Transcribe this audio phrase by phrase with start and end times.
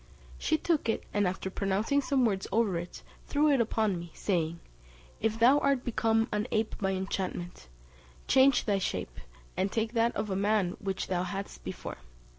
[0.39, 4.59] She took it, and after pronouncing some words over it, threw it upon me, saying,
[5.19, 7.67] "If thou art become an ape by enchantment,
[8.27, 9.19] change thy shape,
[9.55, 11.97] and take that of a man which thou hadst before."